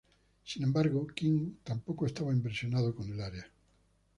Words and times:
Sin 0.43 0.63
embargo, 0.63 1.05
King 1.13 1.57
tampoco 1.63 2.07
estaba 2.07 2.33
impresionado 2.33 2.95
con 2.95 3.07
el 3.11 3.21
área. 3.21 3.45